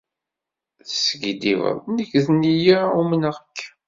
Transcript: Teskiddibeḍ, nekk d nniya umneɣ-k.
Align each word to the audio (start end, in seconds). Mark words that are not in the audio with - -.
Teskiddibeḍ, 0.87 1.77
nekk 1.95 2.11
d 2.23 2.25
nniya 2.35 2.79
umneɣ-k. 2.99 3.57